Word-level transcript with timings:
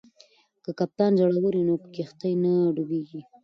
که 0.63 0.71
کپتان 0.79 1.11
زړور 1.19 1.53
وي 1.57 1.61
نو 1.67 1.75
کښتۍ 1.95 2.33
نه 2.43 2.53
ډوبیږي. 2.75 3.21